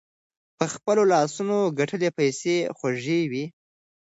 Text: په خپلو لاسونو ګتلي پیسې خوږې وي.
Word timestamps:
په 0.57 0.65
خپلو 0.73 1.03
لاسونو 1.13 1.57
ګتلي 1.77 2.09
پیسې 2.19 2.55
خوږې 2.77 3.19
وي. 3.31 3.45